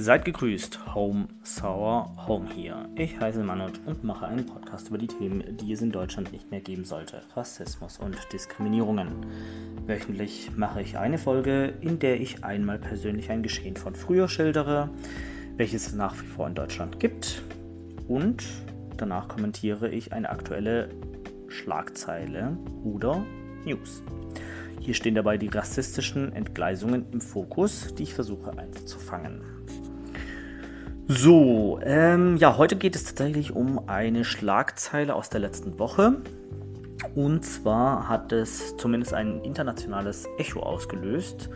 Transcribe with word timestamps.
Seid 0.00 0.24
gegrüßt, 0.24 0.94
Home 0.94 1.26
Sour 1.42 2.14
Home 2.28 2.48
hier. 2.54 2.88
Ich 2.94 3.18
heiße 3.18 3.42
Manut 3.42 3.80
und 3.84 4.04
mache 4.04 4.26
einen 4.26 4.46
Podcast 4.46 4.90
über 4.90 4.96
die 4.96 5.08
Themen, 5.08 5.56
die 5.56 5.72
es 5.72 5.82
in 5.82 5.90
Deutschland 5.90 6.30
nicht 6.30 6.52
mehr 6.52 6.60
geben 6.60 6.84
sollte: 6.84 7.20
Rassismus 7.34 7.98
und 7.98 8.16
Diskriminierungen. 8.32 9.08
Wöchentlich 9.88 10.52
mache 10.56 10.82
ich 10.82 10.96
eine 10.96 11.18
Folge, 11.18 11.74
in 11.80 11.98
der 11.98 12.20
ich 12.20 12.44
einmal 12.44 12.78
persönlich 12.78 13.28
ein 13.32 13.42
Geschehen 13.42 13.76
von 13.76 13.96
früher 13.96 14.28
schildere, 14.28 14.88
welches 15.56 15.88
es 15.88 15.94
nach 15.94 16.14
wie 16.22 16.26
vor 16.26 16.46
in 16.46 16.54
Deutschland 16.54 17.00
gibt, 17.00 17.42
und 18.06 18.44
danach 18.96 19.26
kommentiere 19.26 19.88
ich 19.88 20.12
eine 20.12 20.30
aktuelle 20.30 20.90
Schlagzeile 21.48 22.56
oder 22.84 23.24
News. 23.64 24.04
Hier 24.78 24.94
stehen 24.94 25.16
dabei 25.16 25.38
die 25.38 25.48
rassistischen 25.48 26.32
Entgleisungen 26.34 27.06
im 27.10 27.20
Fokus, 27.20 27.96
die 27.96 28.04
ich 28.04 28.14
versuche 28.14 28.56
einzufangen. 28.56 29.57
So, 31.10 31.80
ähm, 31.84 32.36
ja, 32.36 32.58
heute 32.58 32.76
geht 32.76 32.94
es 32.94 33.02
tatsächlich 33.04 33.56
um 33.56 33.88
eine 33.88 34.26
Schlagzeile 34.26 35.14
aus 35.14 35.30
der 35.30 35.40
letzten 35.40 35.78
Woche. 35.78 36.20
Und 37.14 37.46
zwar 37.46 38.10
hat 38.10 38.30
es 38.30 38.76
zumindest 38.76 39.14
ein 39.14 39.40
internationales 39.40 40.28
Echo 40.36 40.60
ausgelöst 40.60 41.48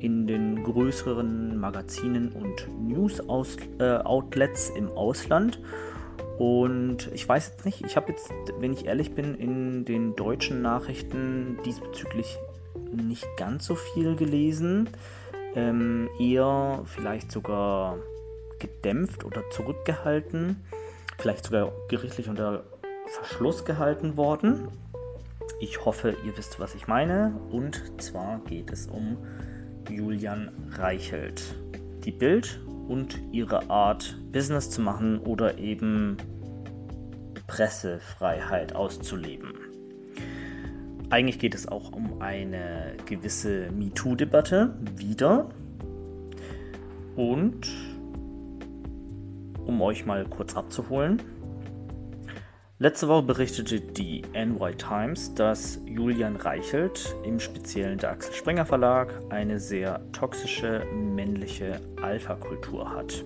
in 0.00 0.26
den 0.26 0.64
größeren 0.64 1.56
Magazinen 1.56 2.32
und 2.32 2.66
News-Outlets 2.80 4.70
äh, 4.70 4.76
im 4.78 4.88
Ausland. 4.90 5.60
Und 6.38 7.08
ich 7.14 7.28
weiß 7.28 7.50
jetzt 7.50 7.64
nicht, 7.64 7.86
ich 7.86 7.94
habe 7.94 8.10
jetzt, 8.10 8.32
wenn 8.58 8.72
ich 8.72 8.86
ehrlich 8.86 9.14
bin, 9.14 9.36
in 9.36 9.84
den 9.84 10.16
deutschen 10.16 10.62
Nachrichten 10.62 11.58
diesbezüglich 11.64 12.38
nicht 12.90 13.24
ganz 13.36 13.66
so 13.66 13.76
viel 13.76 14.16
gelesen. 14.16 14.88
Ähm, 15.54 16.08
eher 16.18 16.82
vielleicht 16.86 17.30
sogar 17.30 17.98
gedämpft 18.58 19.24
oder 19.24 19.42
zurückgehalten, 19.50 20.64
vielleicht 21.18 21.44
sogar 21.46 21.72
gerichtlich 21.88 22.28
unter 22.28 22.64
Verschluss 23.06 23.64
gehalten 23.64 24.16
worden. 24.16 24.68
Ich 25.60 25.84
hoffe, 25.84 26.16
ihr 26.24 26.36
wisst, 26.36 26.60
was 26.60 26.74
ich 26.74 26.86
meine. 26.86 27.38
Und 27.50 28.00
zwar 28.02 28.40
geht 28.40 28.70
es 28.72 28.86
um 28.86 29.16
Julian 29.88 30.50
Reichelt. 30.72 31.42
Die 32.04 32.12
Bild 32.12 32.60
und 32.88 33.18
ihre 33.32 33.70
Art, 33.70 34.16
Business 34.32 34.70
zu 34.70 34.80
machen 34.80 35.18
oder 35.20 35.58
eben 35.58 36.16
Pressefreiheit 37.46 38.74
auszuleben. 38.74 39.54
Eigentlich 41.08 41.38
geht 41.38 41.54
es 41.54 41.68
auch 41.68 41.92
um 41.92 42.20
eine 42.20 42.96
gewisse 43.06 43.70
MeToo-Debatte 43.70 44.74
wieder. 44.96 45.48
Und 47.14 47.68
um 49.66 49.80
euch 49.82 50.06
mal 50.06 50.24
kurz 50.26 50.56
abzuholen. 50.56 51.22
Letzte 52.78 53.08
Woche 53.08 53.22
berichtete 53.22 53.80
die 53.80 54.22
NY 54.34 54.74
Times, 54.76 55.34
dass 55.34 55.80
Julian 55.86 56.36
Reichelt, 56.36 57.16
im 57.24 57.40
speziellen 57.40 57.96
der 57.96 58.10
Axel 58.10 58.34
Springer 58.34 58.66
Verlag, 58.66 59.14
eine 59.30 59.58
sehr 59.58 60.00
toxische 60.12 60.84
männliche 60.92 61.80
Alpha-Kultur 62.02 62.90
hat. 62.90 63.24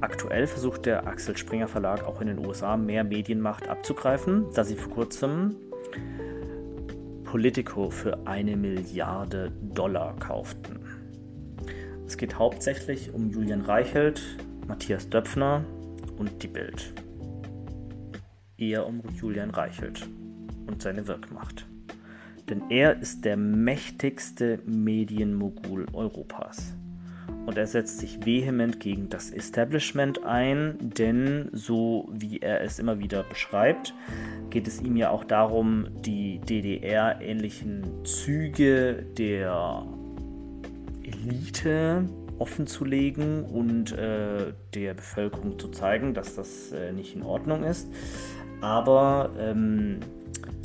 Aktuell 0.00 0.46
versucht 0.46 0.86
der 0.86 1.06
Axel 1.06 1.36
Springer 1.36 1.66
Verlag 1.66 2.04
auch 2.04 2.20
in 2.20 2.28
den 2.28 2.46
USA 2.46 2.76
mehr 2.76 3.02
Medienmacht 3.02 3.68
abzugreifen, 3.68 4.46
da 4.54 4.62
sie 4.62 4.76
vor 4.76 4.92
kurzem 4.92 5.56
Politico 7.24 7.90
für 7.90 8.24
eine 8.24 8.56
Milliarde 8.56 9.50
Dollar 9.62 10.14
kauften. 10.20 10.78
Es 12.06 12.16
geht 12.16 12.38
hauptsächlich 12.38 13.12
um 13.12 13.30
Julian 13.30 13.62
Reichelt, 13.62 14.22
Matthias 14.66 15.08
Döpfner 15.10 15.64
und 16.18 16.42
die 16.42 16.48
Bild. 16.48 16.94
Eher 18.56 18.86
um 18.86 19.02
Julian 19.14 19.50
Reichelt 19.50 20.08
und 20.66 20.80
seine 20.80 21.06
Wirkmacht. 21.06 21.66
Denn 22.48 22.62
er 22.70 23.00
ist 23.00 23.24
der 23.24 23.36
mächtigste 23.36 24.60
Medienmogul 24.64 25.86
Europas. 25.92 26.74
Und 27.46 27.58
er 27.58 27.66
setzt 27.66 27.98
sich 27.98 28.24
vehement 28.24 28.80
gegen 28.80 29.10
das 29.10 29.30
Establishment 29.30 30.24
ein, 30.24 30.76
denn 30.80 31.50
so 31.52 32.08
wie 32.12 32.38
er 32.38 32.62
es 32.62 32.78
immer 32.78 32.98
wieder 32.98 33.22
beschreibt, 33.22 33.94
geht 34.48 34.66
es 34.66 34.80
ihm 34.80 34.96
ja 34.96 35.10
auch 35.10 35.24
darum, 35.24 35.88
die 36.00 36.38
DDR-ähnlichen 36.38 38.04
Züge 38.04 39.04
der 39.18 39.86
Elite 41.02 42.08
offenzulegen 42.38 43.44
und 43.44 43.92
äh, 43.92 44.52
der 44.74 44.94
Bevölkerung 44.94 45.58
zu 45.58 45.68
zeigen, 45.68 46.14
dass 46.14 46.34
das 46.34 46.72
äh, 46.72 46.92
nicht 46.92 47.14
in 47.14 47.22
Ordnung 47.22 47.64
ist. 47.64 47.88
Aber 48.60 49.30
ähm, 49.38 50.00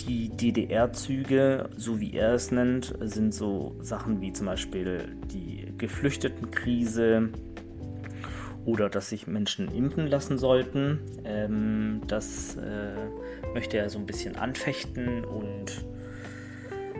die 0.07 0.29
DDR-Züge, 0.29 1.69
so 1.75 1.99
wie 1.99 2.13
er 2.13 2.33
es 2.33 2.51
nennt, 2.51 2.95
sind 3.01 3.33
so 3.33 3.75
Sachen 3.81 4.21
wie 4.21 4.33
zum 4.33 4.47
Beispiel 4.47 5.15
die 5.31 5.73
Geflüchtetenkrise 5.77 7.29
oder 8.65 8.89
dass 8.89 9.09
sich 9.09 9.27
Menschen 9.27 9.69
impfen 9.73 10.07
lassen 10.07 10.37
sollten. 10.37 10.99
Ähm, 11.25 12.01
das 12.07 12.55
äh, 12.55 12.95
möchte 13.53 13.77
er 13.77 13.89
so 13.89 13.99
ein 13.99 14.05
bisschen 14.05 14.35
anfechten 14.35 15.23
und 15.25 15.85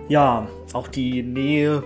ja, 0.08 0.48
auch 0.74 0.88
die 0.88 1.22
Nähe 1.22 1.84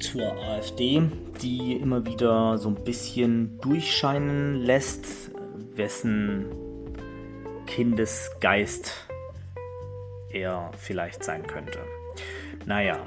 zur 0.00 0.32
AfD, 0.32 1.02
die 1.42 1.74
immer 1.74 2.04
wieder 2.06 2.58
so 2.58 2.68
ein 2.68 2.84
bisschen 2.84 3.58
durchscheinen 3.60 4.56
lässt, 4.56 5.30
wessen 5.74 6.46
Kindesgeist 7.66 9.08
er 10.30 10.70
vielleicht 10.76 11.24
sein 11.24 11.46
könnte. 11.46 11.78
Naja. 12.66 12.98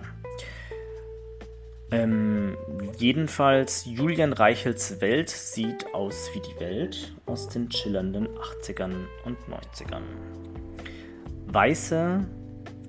Ähm, 1.91 2.57
jedenfalls, 2.97 3.85
Julian 3.85 4.31
Reichels 4.31 5.01
Welt 5.01 5.29
sieht 5.29 5.93
aus 5.93 6.29
wie 6.33 6.39
die 6.39 6.59
Welt 6.59 7.13
aus 7.25 7.49
den 7.49 7.69
schillernden 7.69 8.29
80ern 8.29 8.93
und 9.25 9.37
90ern. 9.49 10.03
Weiße, 11.47 12.25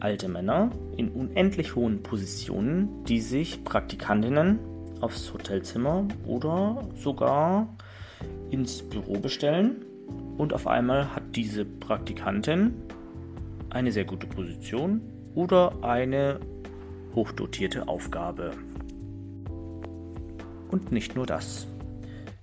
alte 0.03 0.29
Männer 0.29 0.71
in 0.97 1.11
unendlich 1.11 1.77
hohen 1.77 2.03
Positionen, 2.03 3.05
die 3.05 3.21
sich 3.21 3.63
Praktikantinnen 3.63 4.59
aufs 5.01 5.33
Hotelzimmer 5.33 6.07
oder 6.27 6.85
sogar 6.97 7.69
ins 8.51 8.83
Büro 8.83 9.19
bestellen. 9.19 9.85
Und 10.39 10.53
auf 10.53 10.67
einmal 10.67 11.15
hat 11.15 11.23
diese 11.37 11.65
Praktikantin 11.65 12.75
eine 13.71 13.93
sehr 13.93 14.05
gute 14.05 14.27
Position 14.27 15.01
oder 15.35 15.73
eine 15.83 16.41
hochdotierte 17.15 17.87
Aufgabe. 17.87 18.53
Und 20.71 20.91
nicht 20.91 21.15
nur 21.15 21.27
das. 21.27 21.69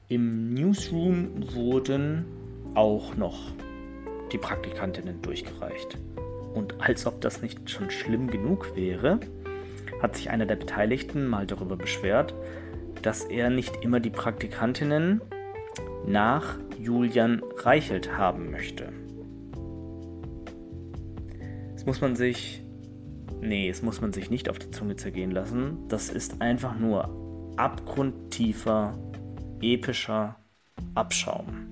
Im 0.07 0.53
Newsroom 0.53 1.53
wurden 1.53 2.25
auch 2.73 3.15
noch 3.15 3.51
die 4.31 4.37
Praktikantinnen 4.37 5.21
durchgereicht. 5.21 5.97
Und 6.53 6.75
als 6.79 7.05
ob 7.05 7.21
das 7.21 7.41
nicht 7.41 7.69
schon 7.69 7.89
schlimm 7.89 8.27
genug 8.27 8.75
wäre, 8.75 9.19
hat 10.01 10.15
sich 10.15 10.29
einer 10.29 10.45
der 10.45 10.55
Beteiligten 10.55 11.27
mal 11.27 11.45
darüber 11.45 11.75
beschwert, 11.75 12.33
dass 13.01 13.23
er 13.23 13.49
nicht 13.49 13.83
immer 13.83 13.99
die 13.99 14.09
Praktikantinnen 14.09 15.21
nach 16.05 16.57
Julian 16.79 17.41
Reichelt 17.57 18.17
haben 18.17 18.51
möchte. 18.51 18.91
Das 21.73 21.85
muss 21.85 22.01
man 22.01 22.15
sich. 22.15 22.63
Nee, 23.41 23.69
das 23.69 23.81
muss 23.81 24.01
man 24.01 24.11
sich 24.11 24.29
nicht 24.29 24.49
auf 24.49 24.59
die 24.59 24.71
Zunge 24.71 24.97
zergehen 24.97 25.31
lassen. 25.31 25.87
Das 25.87 26.09
ist 26.09 26.41
einfach 26.41 26.77
nur 26.77 27.09
abgrundtiefer, 27.55 28.97
epischer 29.61 30.35
Abschaum. 30.95 31.67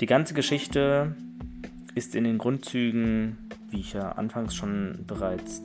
Die 0.00 0.06
ganze 0.06 0.34
Geschichte 0.34 1.14
ist 1.96 2.14
in 2.14 2.24
den 2.24 2.38
Grundzügen, 2.38 3.38
wie 3.70 3.80
ich 3.80 3.94
ja 3.94 4.12
anfangs 4.12 4.54
schon 4.54 5.04
bereits 5.06 5.62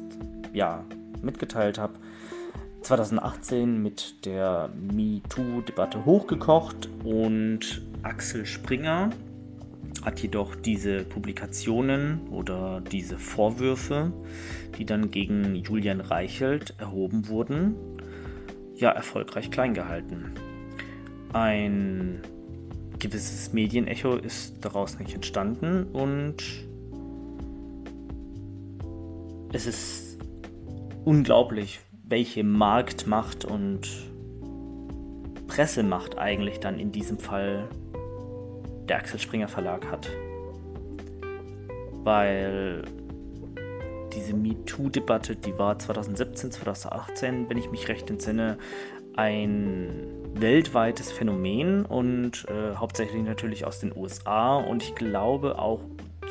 ja, 0.53 0.83
mitgeteilt 1.21 1.77
habe, 1.77 1.93
2018 2.81 3.83
mit 3.83 4.25
der 4.25 4.69
MeToo-Debatte 4.93 6.03
hochgekocht 6.05 6.89
und 7.03 7.83
Axel 8.01 8.45
Springer 8.45 9.11
hat 10.03 10.19
jedoch 10.19 10.55
diese 10.55 11.03
Publikationen 11.03 12.27
oder 12.29 12.81
diese 12.81 13.19
Vorwürfe, 13.19 14.11
die 14.77 14.85
dann 14.85 15.11
gegen 15.11 15.55
Julian 15.55 16.01
Reichelt 16.01 16.73
erhoben 16.79 17.27
wurden, 17.27 17.75
ja 18.75 18.89
erfolgreich 18.89 19.51
klein 19.51 19.73
gehalten. 19.73 20.31
Ein 21.33 22.21
gewisses 23.01 23.51
Medienecho 23.51 24.15
ist 24.15 24.63
daraus 24.63 24.97
nicht 24.99 25.13
entstanden 25.13 25.85
und 25.91 26.37
es 29.51 29.65
ist 29.65 30.17
unglaublich, 31.03 31.81
welche 32.03 32.43
Marktmacht 32.43 33.43
und 33.43 33.89
Pressemacht 35.47 36.17
eigentlich 36.17 36.59
dann 36.59 36.79
in 36.79 36.91
diesem 36.93 37.17
Fall 37.17 37.67
der 38.87 38.97
Axel 38.97 39.19
Springer 39.19 39.49
Verlag 39.49 39.85
hat. 39.91 40.09
Weil 42.03 42.83
diese 44.13 44.33
MeToo-Debatte, 44.33 45.35
die 45.35 45.57
war 45.57 45.77
2017, 45.77 46.51
2018, 46.51 47.49
wenn 47.49 47.57
ich 47.57 47.69
mich 47.71 47.87
recht 47.89 48.09
entsinne, 48.09 48.57
ein 49.15 50.20
weltweites 50.33 51.11
Phänomen 51.11 51.85
und 51.85 52.45
äh, 52.49 52.75
hauptsächlich 52.75 53.23
natürlich 53.23 53.65
aus 53.65 53.79
den 53.79 53.95
USA. 53.95 54.55
Und 54.57 54.83
ich 54.83 54.95
glaube 54.95 55.59
auch 55.59 55.81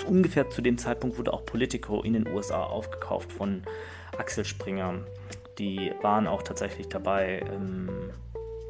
ungefähr 0.06 0.48
zu 0.50 0.62
dem 0.62 0.78
Zeitpunkt 0.78 1.18
wurde 1.18 1.32
auch 1.32 1.44
Politico 1.44 2.02
in 2.02 2.14
den 2.14 2.26
USA 2.28 2.62
aufgekauft 2.62 3.32
von 3.32 3.62
Axel 4.18 4.44
Springer. 4.44 4.94
Die 5.58 5.92
waren 6.02 6.26
auch 6.26 6.42
tatsächlich 6.42 6.88
dabei, 6.88 7.42
ähm, 7.52 7.88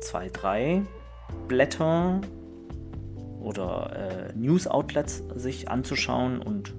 zwei, 0.01 0.29
drei 0.29 0.83
Blätter 1.47 2.21
oder 3.41 4.31
äh, 4.33 4.37
News-Outlets 4.37 5.25
sich 5.35 5.69
anzuschauen 5.69 6.41
und 6.41 6.75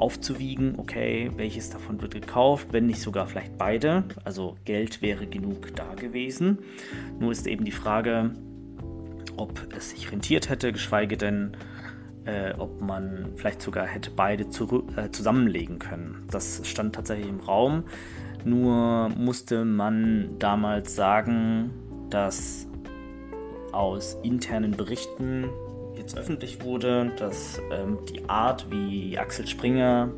aufzuwiegen, 0.00 0.74
okay, 0.78 1.30
welches 1.36 1.70
davon 1.70 2.00
wird 2.00 2.14
gekauft, 2.14 2.68
wenn 2.72 2.86
nicht 2.86 3.00
sogar 3.00 3.26
vielleicht 3.26 3.58
beide. 3.58 4.04
Also 4.24 4.56
Geld 4.64 5.02
wäre 5.02 5.26
genug 5.26 5.74
da 5.76 5.94
gewesen. 5.94 6.58
Nur 7.18 7.32
ist 7.32 7.46
eben 7.46 7.64
die 7.64 7.70
Frage, 7.70 8.30
ob 9.36 9.68
es 9.76 9.90
sich 9.90 10.10
rentiert 10.10 10.48
hätte, 10.48 10.72
geschweige 10.72 11.16
denn, 11.16 11.56
äh, 12.24 12.52
ob 12.58 12.80
man 12.80 13.32
vielleicht 13.36 13.62
sogar 13.62 13.86
hätte 13.86 14.10
beide 14.10 14.48
zu, 14.48 14.86
äh, 14.96 15.10
zusammenlegen 15.10 15.78
können. 15.78 16.26
Das 16.30 16.62
stand 16.64 16.94
tatsächlich 16.94 17.28
im 17.28 17.40
Raum. 17.40 17.84
Nur 18.44 19.10
musste 19.10 19.64
man 19.64 20.38
damals 20.38 20.94
sagen, 20.94 21.70
dass 22.08 22.66
aus 23.72 24.18
internen 24.22 24.72
Berichten 24.72 25.44
jetzt 26.10 26.18
öffentlich 26.18 26.62
wurde, 26.62 27.12
dass 27.16 27.60
ähm, 27.70 27.98
die 28.12 28.28
Art, 28.28 28.70
wie 28.70 29.16
Axel 29.18 29.46
Springer 29.46 30.10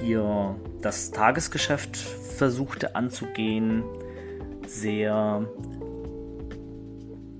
hier 0.00 0.56
das 0.82 1.10
Tagesgeschäft 1.10 1.96
versuchte 1.96 2.94
anzugehen, 2.94 3.84
sehr 4.66 5.48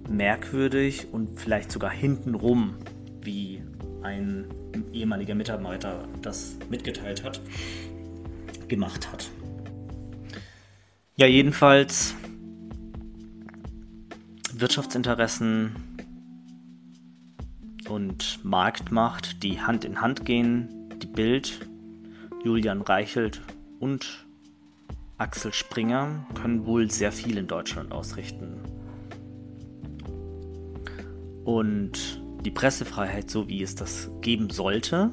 merkwürdig 0.09 1.09
und 1.13 1.39
vielleicht 1.39 1.73
sogar 1.73 1.91
hintenrum, 1.91 2.77
wie 3.21 3.63
ein 4.03 4.47
ehemaliger 4.93 5.35
Mitarbeiter 5.35 6.09
das 6.23 6.57
mitgeteilt 6.71 7.25
hat, 7.25 7.41
gemacht 8.69 9.11
hat. 9.13 9.29
Ja, 11.17 11.27
jedenfalls 11.27 12.15
Wirtschaftsinteressen 14.55 15.75
und 17.89 18.45
Marktmacht, 18.45 19.43
die 19.43 19.61
Hand 19.61 19.85
in 19.85 20.01
Hand 20.01 20.25
gehen. 20.25 20.91
Die 21.03 21.07
Bild, 21.07 21.61
Julian 22.45 22.83
Reichelt 22.83 23.41
und 23.81 24.27
Axel 25.19 25.53
Springer 25.53 26.27
können 26.35 26.67
wohl 26.67 26.91
sehr 26.91 27.13
viel 27.13 27.39
in 27.39 27.47
Deutschland 27.47 27.93
ausrichten. 27.93 28.61
Und 31.45 32.23
die 32.45 32.51
Pressefreiheit, 32.51 33.31
so 33.31 33.49
wie 33.49 33.63
es 33.63 33.75
das 33.75 34.11
geben 34.21 34.51
sollte, 34.51 35.13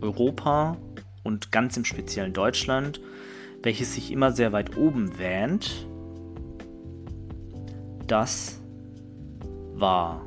Europa 0.00 0.76
und 1.22 1.52
ganz 1.52 1.76
im 1.76 1.84
speziellen 1.84 2.32
Deutschland, 2.32 3.00
welches 3.62 3.94
sich 3.94 4.10
immer 4.10 4.32
sehr 4.32 4.52
weit 4.52 4.76
oben 4.76 5.18
wähnt, 5.18 5.86
das 8.06 8.60
war 9.74 10.26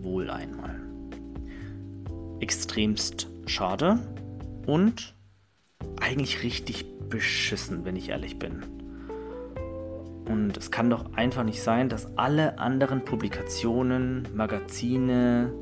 wohl 0.00 0.30
einmal 0.30 0.81
extremst 2.42 3.28
schade 3.46 3.98
und 4.66 5.14
eigentlich 6.00 6.42
richtig 6.42 6.84
beschissen, 7.08 7.84
wenn 7.84 7.96
ich 7.96 8.08
ehrlich 8.08 8.38
bin. 8.38 8.62
Und 10.26 10.56
es 10.56 10.70
kann 10.70 10.90
doch 10.90 11.14
einfach 11.14 11.44
nicht 11.44 11.62
sein, 11.62 11.88
dass 11.88 12.16
alle 12.18 12.58
anderen 12.58 13.04
Publikationen, 13.04 14.26
Magazine 14.34 15.52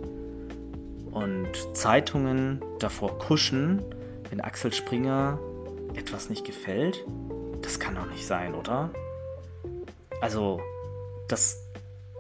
und 1.11 1.49
Zeitungen 1.75 2.63
davor 2.79 3.19
kuschen, 3.19 3.83
wenn 4.31 4.41
Axel 4.41 4.73
Springer 4.73 5.39
etwas 5.95 6.31
nicht 6.31 6.45
gefällt. 6.45 7.05
Das 7.63 7.79
kann 7.79 7.95
doch 7.95 8.09
nicht 8.11 8.27
sein, 8.27 8.55
oder? 8.55 8.91
Also, 10.21 10.61
dass 11.29 11.67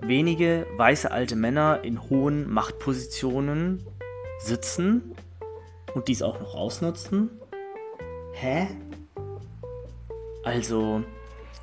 wenige 0.00 0.66
weiße 0.76 1.10
alte 1.10 1.36
Männer 1.36 1.80
in 1.82 2.10
hohen 2.10 2.50
Machtpositionen 2.50 3.86
sitzen 4.40 5.14
und 5.94 6.08
dies 6.08 6.22
auch 6.22 6.40
noch 6.40 6.54
ausnutzen? 6.54 7.30
Hä? 8.32 8.68
Also, 10.44 11.02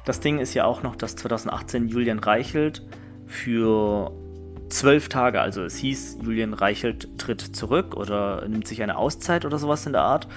das 0.05 0.19
Ding 0.19 0.39
ist 0.39 0.53
ja 0.53 0.65
auch 0.65 0.83
noch, 0.83 0.95
dass 0.95 1.15
2018 1.15 1.87
Julian 1.87 2.19
Reichelt 2.19 2.85
für 3.25 4.11
zwölf 4.69 5.09
Tage, 5.09 5.41
also 5.41 5.63
es 5.63 5.77
hieß, 5.77 6.19
Julian 6.21 6.53
Reichelt 6.53 7.17
tritt 7.17 7.41
zurück 7.41 7.95
oder 7.95 8.47
nimmt 8.47 8.67
sich 8.67 8.83
eine 8.83 8.97
Auszeit 8.97 9.45
oder 9.45 9.57
sowas 9.57 9.85
in 9.85 9.93
der 9.93 10.03
Art. 10.03 10.27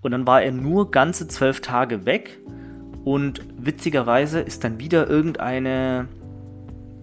Und 0.00 0.12
dann 0.12 0.26
war 0.26 0.42
er 0.42 0.52
nur 0.52 0.90
ganze 0.90 1.28
zwölf 1.28 1.60
Tage 1.60 2.06
weg. 2.06 2.38
Und 3.04 3.42
witzigerweise 3.58 4.40
ist 4.40 4.64
dann 4.64 4.78
wieder 4.78 5.08
irgendeine, 5.08 6.08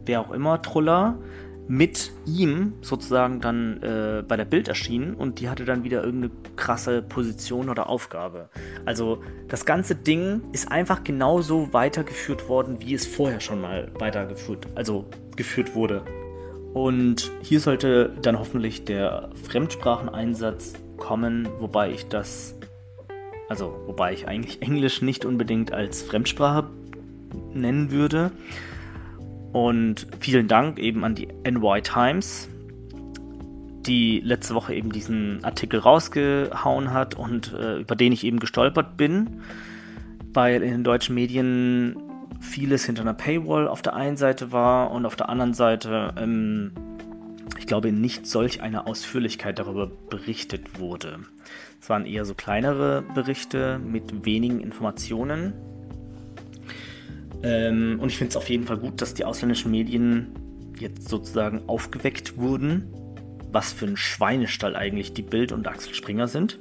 wer 0.06 0.22
auch 0.22 0.32
immer, 0.32 0.62
Troller 0.62 1.18
mit 1.68 2.12
ihm 2.26 2.74
sozusagen 2.82 3.42
dann 3.42 3.82
äh, 3.84 4.24
bei 4.26 4.38
der 4.38 4.46
Bild 4.46 4.68
erschienen 4.68 5.16
und 5.16 5.40
die 5.40 5.50
hatte 5.50 5.66
dann 5.66 5.84
wieder 5.84 6.04
irgendeine 6.04 6.34
krasse 6.56 7.02
Position 7.02 7.70
oder 7.70 7.90
Aufgabe. 7.90 8.50
Also 8.86 9.22
das 9.48 9.66
ganze 9.66 9.96
Ding 9.96 10.42
ist 10.54 10.72
einfach 10.72 11.04
genauso 11.04 11.74
weitergeführt 11.74 12.48
worden, 12.48 12.78
wie 12.80 12.94
es 12.94 13.06
vorher 13.06 13.42
schon 13.42 13.62
mal 13.62 13.92
weitergeführt, 14.00 14.68
also 14.76 15.06
geführt 15.36 15.76
wurde. 15.76 16.04
Und 16.74 17.32
hier 17.42 17.60
sollte 17.60 18.14
dann 18.22 18.40
hoffentlich 18.40 18.86
der 18.86 19.30
Fremdspracheneinsatz 19.44 20.74
kommen, 20.98 21.48
wobei 21.60 21.92
ich 21.92 22.08
das, 22.08 22.56
also 23.50 23.84
wobei 23.88 24.14
ich 24.14 24.28
eigentlich 24.28 24.62
Englisch 24.62 25.02
nicht 25.02 25.26
unbedingt 25.26 25.74
als 25.74 26.02
Fremdsprache 26.02 26.70
nennen 27.54 27.92
würde. 27.92 28.32
Und 29.54 30.08
vielen 30.20 30.48
Dank 30.48 30.80
eben 30.80 31.04
an 31.04 31.16
die 31.16 31.28
NY 31.28 31.82
Times, 31.82 32.50
die 33.88 34.20
letzte 34.20 34.54
Woche 34.54 34.76
eben 34.76 34.92
diesen 34.92 35.44
Artikel 35.44 35.80
rausgehauen 35.80 36.92
hat 36.92 37.16
und 37.16 37.54
äh, 37.54 37.80
über 37.80 37.96
den 37.96 38.12
ich 38.12 38.24
eben 38.24 38.40
gestolpert 38.40 38.98
bin, 38.98 39.42
weil 40.34 40.62
in 40.62 40.72
den 40.72 40.84
deutschen 40.84 41.16
Medien 41.16 41.96
vieles 42.40 42.86
hinter 42.86 43.02
einer 43.02 43.14
Paywall 43.14 43.68
auf 43.68 43.82
der 43.82 43.96
einen 43.96 44.18
Seite 44.18 44.52
war 44.52 44.92
und 44.92 45.06
auf 45.06 45.16
der 45.16 45.30
anderen 45.30 45.54
Seite, 45.54 46.14
ähm, 46.18 46.72
ich 47.58 47.66
glaube, 47.66 47.92
nicht 47.92 48.28
solch 48.28 48.62
einer 48.62 48.88
Ausführlichkeit 48.88 49.58
darüber 49.60 49.88
berichtet 49.88 50.80
wurde. 50.80 51.20
Es 51.82 51.90
waren 51.90 52.06
eher 52.06 52.26
so 52.26 52.34
kleinere 52.34 53.04
Berichte 53.16 53.80
mit 53.80 54.26
wenigen 54.26 54.60
Informationen 54.60 55.54
ähm, 57.44 58.00
und 58.00 58.10
ich 58.10 58.18
finde 58.18 58.30
es 58.30 58.38
auf 58.38 58.50
jeden 58.50 58.66
Fall 58.66 58.78
gut, 58.78 59.02
dass 59.02 59.14
die 59.14 59.26
ausländischen 59.26 59.72
Medien 59.72 60.30
jetzt 60.80 61.10
sozusagen 61.10 61.64
aufgeweckt 61.68 62.38
wurden, 62.38 62.88
was 63.52 63.74
für 63.74 63.86
ein 63.86 63.98
Schweinestall 63.98 64.76
eigentlich 64.76 65.14
die 65.14 65.22
Bild 65.22 65.52
und 65.52 65.68
Axel 65.68 65.94
Springer 65.94 66.28
sind. 66.28 66.60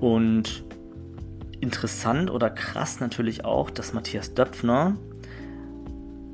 Und 0.00 0.64
interessant 1.60 2.30
oder 2.30 2.50
krass 2.50 3.00
natürlich 3.00 3.44
auch, 3.44 3.70
dass 3.70 3.92
Matthias 3.92 4.34
Döpfner, 4.34 4.96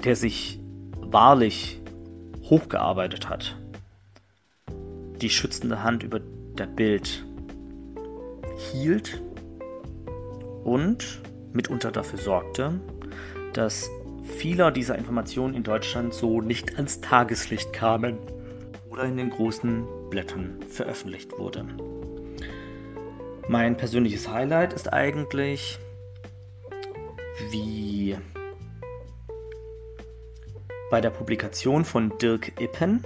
der 0.04 0.16
sich 0.16 0.60
wahrlich 1.00 1.80
hochgearbeitet 2.42 3.28
hat, 3.28 3.56
die 5.22 5.30
schützende 5.30 5.82
Hand 5.82 6.02
über 6.02 6.20
der 6.58 6.66
Bild 6.66 7.24
hielt 8.72 9.22
und 10.64 11.22
mitunter 11.54 11.90
dafür 11.90 12.18
sorgte, 12.18 12.80
dass 13.52 13.90
viele 14.22 14.72
dieser 14.72 14.96
Informationen 14.98 15.54
in 15.54 15.62
Deutschland 15.62 16.12
so 16.12 16.40
nicht 16.40 16.76
ans 16.76 17.00
Tageslicht 17.00 17.72
kamen 17.72 18.18
oder 18.90 19.04
in 19.04 19.16
den 19.16 19.30
großen 19.30 19.84
Blättern 20.10 20.58
veröffentlicht 20.68 21.32
wurde. 21.38 21.66
Mein 23.48 23.76
persönliches 23.76 24.28
Highlight 24.28 24.72
ist 24.72 24.92
eigentlich, 24.92 25.78
wie 27.50 28.16
bei 30.90 31.00
der 31.00 31.10
Publikation 31.10 31.84
von 31.84 32.16
Dirk 32.18 32.60
Ippen 32.60 33.04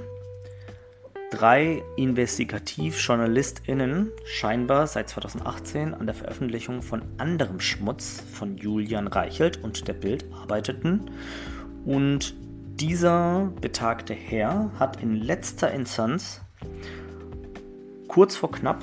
drei 1.31 1.83
InvestigativjournalistInnen 1.97 4.13
scheinbar 4.25 4.87
seit 4.87 5.11
2018 5.11 5.93
an 5.95 6.07
der 6.07 6.15
Veröffentlichung 6.15 6.83
von 6.83 7.03
anderem 7.19 7.61
Schmutz 7.61 8.23
von 8.33 8.57
Julian 8.57 9.09
Reichelt 9.09 9.63
und 9.63 9.87
der 9.89 9.93
Bild 9.93 10.25
arbeiteten 10.33 11.11
Und 11.85 12.35
dieser 12.81 13.53
betagte 13.61 14.15
Herr 14.15 14.71
hat 14.79 15.03
in 15.03 15.17
letzter 15.17 15.71
Instanz 15.71 16.41
kurz 18.07 18.37
vor 18.37 18.51
knapp 18.51 18.83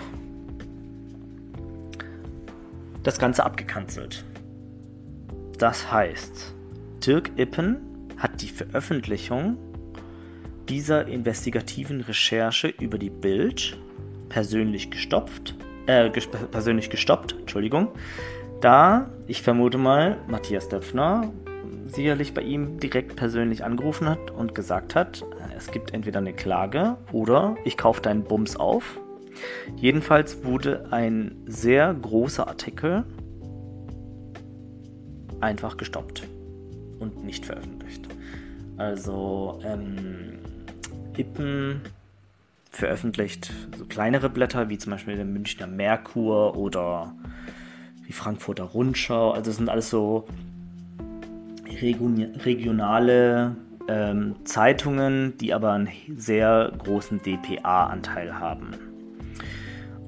das 3.03 3.17
Ganze 3.19 3.45
abgekanzelt. 3.45 4.25
Das 5.57 5.91
heißt, 5.91 6.53
Dirk 7.05 7.31
Ippen 7.37 7.77
hat 8.17 8.41
die 8.41 8.49
Veröffentlichung 8.49 9.57
dieser 10.69 11.07
investigativen 11.07 12.01
Recherche 12.01 12.67
über 12.67 12.97
die 12.97 13.09
Bild 13.09 13.77
persönlich 14.29 14.91
gestopft, 14.91 15.55
äh, 15.87 16.09
persönlich 16.51 16.89
gestoppt, 16.89 17.35
Entschuldigung, 17.39 17.89
da 18.61 19.09
ich 19.27 19.41
vermute 19.41 19.77
mal 19.77 20.17
Matthias 20.27 20.69
Döpfner 20.69 21.31
sicherlich 21.87 22.33
bei 22.33 22.41
ihm 22.41 22.79
direkt 22.79 23.15
persönlich 23.15 23.63
angerufen 23.63 24.09
hat 24.09 24.31
und 24.31 24.55
gesagt 24.55 24.95
hat, 24.95 25.23
es 25.55 25.71
gibt 25.71 25.93
entweder 25.93 26.19
eine 26.19 26.33
Klage 26.33 26.97
oder 27.11 27.55
ich 27.63 27.77
kaufe 27.77 28.01
deinen 28.01 28.23
Bums 28.23 28.55
auf. 28.55 28.99
Jedenfalls 29.77 30.43
wurde 30.43 30.87
ein 30.91 31.35
sehr 31.45 31.93
großer 31.93 32.47
Artikel 32.47 33.05
einfach 35.41 35.77
gestoppt 35.77 36.23
und 36.99 37.23
nicht 37.23 37.45
veröffentlicht. 37.45 38.07
Also 38.77 39.59
ähm, 39.63 40.39
Ippen 41.17 41.81
veröffentlicht 42.71 43.53
so 43.77 43.85
kleinere 43.85 44.29
Blätter, 44.29 44.69
wie 44.69 44.77
zum 44.77 44.91
Beispiel 44.91 45.15
der 45.15 45.25
Münchner 45.25 45.67
Merkur 45.67 46.57
oder 46.57 47.13
die 48.07 48.13
Frankfurter 48.13 48.65
Rundschau. 48.65 49.31
Also 49.31 49.49
das 49.49 49.57
sind 49.57 49.69
alles 49.69 49.89
so 49.89 50.27
regionale 52.45 53.55
ähm, 53.87 54.35
Zeitungen, 54.45 55.37
die 55.37 55.53
aber 55.53 55.73
einen 55.73 55.89
sehr 56.17 56.71
großen 56.77 57.21
DPA-Anteil 57.21 58.39
haben. 58.39 58.71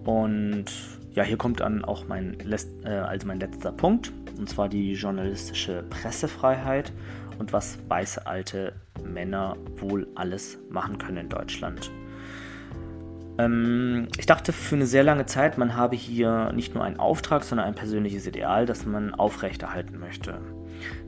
Und 0.03 0.65
ja, 1.13 1.23
hier 1.23 1.37
kommt 1.37 1.59
dann 1.61 1.83
auch 1.83 2.07
mein, 2.07 2.37
äh, 2.83 2.89
also 2.89 3.27
mein 3.27 3.39
letzter 3.39 3.71
Punkt, 3.71 4.11
und 4.37 4.49
zwar 4.49 4.69
die 4.69 4.93
journalistische 4.93 5.83
Pressefreiheit 5.89 6.91
und 7.39 7.53
was 7.53 7.77
weiße 7.87 8.25
alte 8.25 8.73
Männer 9.03 9.55
wohl 9.77 10.07
alles 10.15 10.57
machen 10.69 10.97
können 10.97 11.17
in 11.17 11.29
Deutschland. 11.29 11.91
Ähm, 13.37 14.07
ich 14.17 14.25
dachte 14.25 14.51
für 14.51 14.75
eine 14.75 14.87
sehr 14.87 15.03
lange 15.03 15.25
Zeit, 15.25 15.57
man 15.57 15.75
habe 15.75 15.95
hier 15.95 16.51
nicht 16.53 16.73
nur 16.73 16.83
einen 16.83 16.99
Auftrag, 16.99 17.43
sondern 17.43 17.67
ein 17.67 17.75
persönliches 17.75 18.25
Ideal, 18.27 18.65
das 18.65 18.85
man 18.85 19.13
aufrechterhalten 19.13 19.99
möchte. 19.99 20.39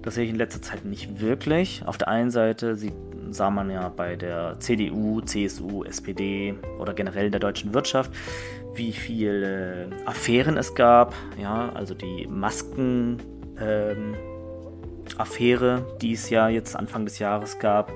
Das 0.01 0.15
sehe 0.15 0.25
ich 0.25 0.31
in 0.31 0.35
letzter 0.35 0.61
Zeit 0.61 0.85
nicht 0.85 1.19
wirklich. 1.19 1.83
Auf 1.85 1.97
der 1.97 2.07
einen 2.07 2.31
Seite 2.31 2.75
sieht, 2.75 2.93
sah 3.31 3.49
man 3.49 3.69
ja 3.69 3.89
bei 3.89 4.15
der 4.15 4.59
CDU, 4.59 5.21
CSU, 5.21 5.83
SPD 5.83 6.55
oder 6.79 6.93
generell 6.93 7.29
der 7.29 7.39
deutschen 7.39 7.73
Wirtschaft, 7.73 8.11
wie 8.73 8.91
viele 8.91 9.89
Affären 10.05 10.57
es 10.57 10.73
gab. 10.73 11.13
Ja, 11.39 11.71
also 11.73 11.93
die 11.93 12.27
Masken. 12.27 13.17
Ähm, 13.59 14.15
Affäre, 15.19 15.85
die 16.01 16.13
es 16.13 16.29
ja 16.29 16.49
jetzt 16.49 16.75
Anfang 16.75 17.05
des 17.05 17.19
Jahres 17.19 17.59
gab. 17.59 17.91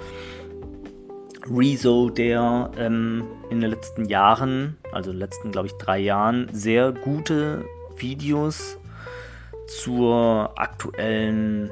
Rezo, 1.49 2.09
der 2.09 2.71
ähm, 2.77 3.23
in 3.49 3.61
den 3.61 3.69
letzten 3.69 4.05
Jahren, 4.05 4.77
also 4.91 5.11
in 5.11 5.17
den 5.17 5.21
letzten, 5.21 5.51
glaube 5.51 5.67
ich, 5.67 5.73
drei 5.73 5.99
Jahren, 5.99 6.47
sehr 6.51 6.91
gute 6.91 7.65
Videos 7.97 8.77
zur 9.67 10.51
aktuellen 10.55 11.71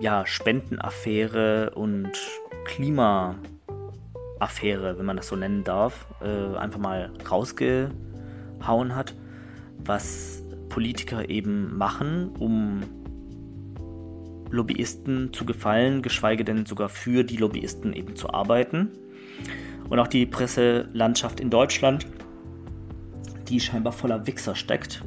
ja, 0.00 0.24
Spendenaffäre 0.26 1.70
und 1.74 2.12
Klimaaffäre, 2.64 3.38
wenn 4.98 5.06
man 5.06 5.16
das 5.16 5.28
so 5.28 5.36
nennen 5.36 5.64
darf, 5.64 6.06
äh, 6.20 6.56
einfach 6.56 6.78
mal 6.78 7.12
rausgehauen 7.30 8.94
hat, 8.94 9.14
was 9.78 10.42
Politiker 10.68 11.28
eben 11.28 11.76
machen, 11.76 12.30
um 12.38 12.82
Lobbyisten 14.52 15.32
zu 15.32 15.44
gefallen, 15.44 16.02
geschweige 16.02 16.44
denn 16.44 16.66
sogar 16.66 16.88
für 16.88 17.24
die 17.24 17.36
Lobbyisten 17.36 17.92
eben 17.92 18.14
zu 18.14 18.30
arbeiten. 18.30 18.90
Und 19.88 19.98
auch 19.98 20.06
die 20.06 20.26
Presselandschaft 20.26 21.40
in 21.40 21.50
Deutschland, 21.50 22.06
die 23.48 23.58
scheinbar 23.58 23.92
voller 23.92 24.26
Wichser 24.26 24.54
steckt, 24.54 25.02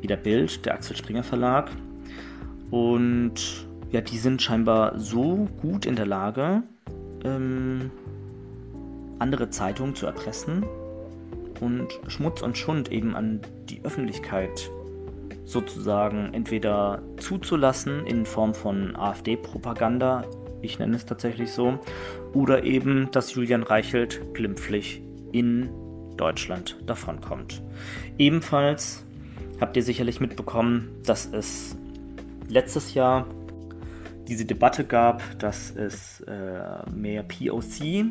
wie 0.00 0.06
der 0.06 0.16
Bild, 0.16 0.64
der 0.66 0.74
Axel 0.74 0.96
Springer 0.96 1.22
Verlag. 1.22 1.70
Und 2.70 3.66
ja, 3.90 4.00
die 4.00 4.18
sind 4.18 4.42
scheinbar 4.42 4.98
so 4.98 5.48
gut 5.60 5.86
in 5.86 5.96
der 5.96 6.06
Lage, 6.06 6.62
ähm, 7.24 7.90
andere 9.18 9.50
Zeitungen 9.50 9.94
zu 9.94 10.06
erpressen 10.06 10.64
und 11.60 11.88
Schmutz 12.08 12.42
und 12.42 12.56
Schund 12.56 12.92
eben 12.92 13.14
an 13.14 13.40
die 13.68 13.84
Öffentlichkeit 13.84 14.70
sozusagen 15.48 16.34
entweder 16.34 17.02
zuzulassen 17.16 18.06
in 18.06 18.26
Form 18.26 18.52
von 18.54 18.94
AfD-Propaganda, 18.94 20.24
ich 20.60 20.78
nenne 20.78 20.94
es 20.94 21.06
tatsächlich 21.06 21.52
so, 21.52 21.78
oder 22.34 22.64
eben, 22.64 23.10
dass 23.12 23.34
Julian 23.34 23.62
Reichelt 23.62 24.34
glimpflich 24.34 25.02
in 25.32 25.70
Deutschland 26.18 26.76
davonkommt. 26.84 27.62
Ebenfalls 28.18 29.06
habt 29.58 29.76
ihr 29.76 29.82
sicherlich 29.82 30.20
mitbekommen, 30.20 30.90
dass 31.06 31.26
es 31.32 31.76
letztes 32.48 32.92
Jahr 32.92 33.26
diese 34.28 34.44
Debatte 34.44 34.84
gab, 34.84 35.22
dass 35.38 35.70
es 35.70 36.20
äh, 36.20 36.90
mehr 36.90 37.22
POC 37.22 38.04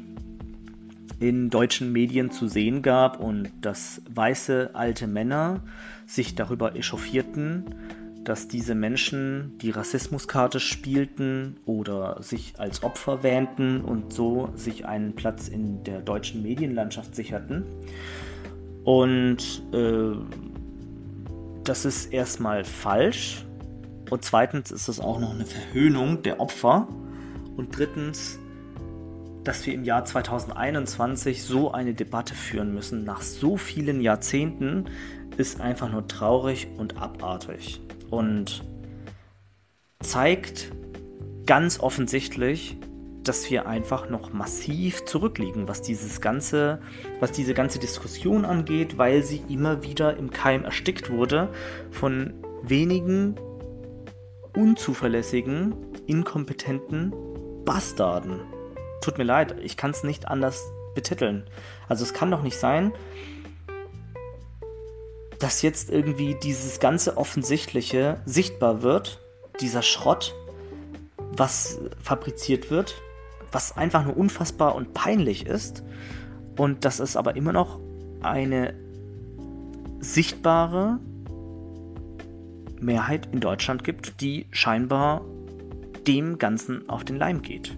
in 1.19 1.50
deutschen 1.50 1.91
Medien 1.91 2.31
zu 2.31 2.47
sehen 2.47 2.81
gab 2.81 3.19
und 3.19 3.51
dass 3.62 4.01
weiße 4.13 4.71
alte 4.74 5.07
Männer 5.07 5.62
sich 6.05 6.36
darüber 6.36 6.75
echauffierten, 6.75 7.65
dass 8.24 8.47
diese 8.47 8.75
Menschen 8.75 9.57
die 9.62 9.71
Rassismuskarte 9.71 10.59
spielten 10.59 11.57
oder 11.65 12.21
sich 12.21 12.55
als 12.57 12.83
Opfer 12.83 13.24
wähnten 13.24 13.81
und 13.81 14.12
so 14.12 14.51
sich 14.55 14.86
einen 14.86 15.15
Platz 15.15 15.47
in 15.47 15.83
der 15.83 16.01
deutschen 16.01 16.43
Medienlandschaft 16.43 17.15
sicherten. 17.15 17.63
Und 18.83 19.63
äh, 19.74 20.15
das 21.63 21.86
ist 21.86 22.13
erstmal 22.13 22.63
falsch. 22.63 23.45
Und 24.09 24.24
zweitens 24.24 24.71
ist 24.71 24.88
es 24.88 25.00
auch 25.00 25.19
noch 25.19 25.33
eine 25.33 25.45
Verhöhnung 25.45 26.21
der 26.24 26.39
Opfer. 26.39 26.88
Und 27.55 27.77
drittens 27.77 28.39
dass 29.48 29.66
wir 29.66 29.74
im 29.74 29.86
Jahr 29.86 30.04
2021 30.04 31.42
so 31.42 31.72
eine 31.72 31.94
Debatte 31.94 32.36
führen 32.36 32.74
müssen, 32.74 33.06
nach 33.06 33.22
so 33.22 33.56
vielen 33.56 34.01
Jahrzehnten, 34.01 34.86
ist 35.38 35.62
einfach 35.62 35.89
nur 35.89 36.06
traurig 36.08 36.68
und 36.77 36.98
abartig. 37.01 37.80
Und 38.10 38.63
zeigt 40.01 40.72
ganz 41.46 41.80
offensichtlich, 41.80 42.77
dass 43.24 43.50
wir 43.50 43.68
einfach 43.68 44.10
noch 44.10 44.34
massiv 44.34 45.06
zurückliegen, 45.06 45.68
was 45.70 45.82
dieses 45.82 46.20
ganze, 46.20 46.82
was 47.22 47.32
diese 47.32 47.54
ganze 47.54 47.80
Diskussion 47.80 48.44
angeht, 48.44 48.98
weil 48.98 49.24
sie 49.24 49.42
immer 49.48 49.82
wieder 49.82 50.18
im 50.18 50.30
Keim 50.30 50.66
erstickt 50.66 51.10
wurde 51.10 51.50
von 51.92 52.34
wenigen 52.63 53.36
unzuverlässigen, 54.54 55.74
inkompetenten 56.06 57.13
Bastarden 57.63 58.42
tut 59.07 59.17
mir 59.17 59.23
leid, 59.23 59.55
ich 59.63 59.77
kann 59.77 59.91
es 59.91 60.03
nicht 60.03 60.27
anders 60.27 60.69
betiteln. 60.93 61.45
Also 61.87 62.03
es 62.03 62.13
kann 62.13 62.29
doch 62.29 62.43
nicht 62.43 62.57
sein, 62.57 62.91
dass 65.39 65.61
jetzt 65.61 65.89
irgendwie 65.89 66.35
dieses 66.35 66.81
ganze 66.81 67.15
Offensichtliche 67.15 68.19
sichtbar 68.25 68.81
wird, 68.81 69.21
dieser 69.61 69.81
Schrott, 69.81 70.35
was 71.37 71.79
fabriziert 72.01 72.69
wird, 72.69 72.95
was 73.53 73.77
einfach 73.77 74.03
nur 74.03 74.17
unfassbar 74.17 74.75
und 74.75 74.93
peinlich 74.93 75.45
ist, 75.45 75.83
und 76.57 76.83
dass 76.83 76.99
es 76.99 77.15
aber 77.15 77.37
immer 77.37 77.53
noch 77.53 77.79
eine 78.21 78.73
sichtbare 79.99 80.99
Mehrheit 82.81 83.29
in 83.31 83.39
Deutschland 83.39 83.85
gibt, 83.85 84.19
die 84.19 84.47
scheinbar 84.51 85.21
dem 86.07 86.39
Ganzen 86.39 86.89
auf 86.89 87.05
den 87.05 87.15
Leim 87.15 87.41
geht. 87.41 87.77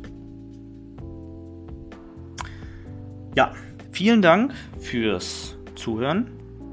Ja, 3.36 3.54
vielen 3.92 4.22
Dank 4.22 4.54
fürs 4.80 5.58
Zuhören. 5.76 6.28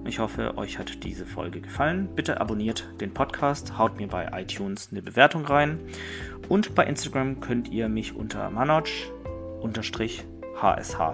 Ich 0.07 0.21
hoffe, 0.21 0.57
euch 0.57 0.79
hat 0.79 1.03
diese 1.05 1.27
Folge 1.27 1.61
gefallen. 1.61 2.09
Bitte 2.15 2.41
abonniert 2.41 2.89
den 3.01 3.13
Podcast, 3.13 3.77
haut 3.77 3.97
mir 3.99 4.07
bei 4.07 4.29
iTunes 4.33 4.89
eine 4.91 5.03
Bewertung 5.03 5.45
rein 5.45 5.81
und 6.49 6.75
bei 6.75 6.85
Instagram 6.85 7.41
könnt 7.41 7.69
ihr 7.69 7.89
mich 7.89 8.15
unter 8.15 8.51
manoj-hsh 8.51 10.25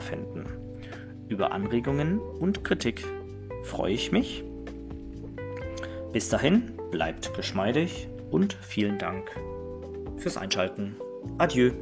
finden. 0.00 0.44
Über 1.28 1.52
Anregungen 1.52 2.18
und 2.18 2.64
Kritik 2.64 3.04
freue 3.64 3.92
ich 3.92 4.12
mich. 4.12 4.44
Bis 6.12 6.28
dahin, 6.28 6.72
bleibt 6.90 7.34
geschmeidig 7.34 8.08
und 8.30 8.52
vielen 8.52 8.98
Dank 8.98 9.30
fürs 10.18 10.36
Einschalten. 10.36 10.94
Adieu. 11.38 11.72